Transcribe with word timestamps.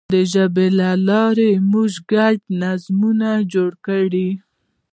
د 0.13 0.15
ژبې 0.33 0.67
له 0.79 0.89
لارې 1.09 1.51
موږ 1.71 1.91
ګډ 2.11 2.35
نظامونه 2.61 3.29
جوړ 3.53 3.71
کړل. 3.85 4.15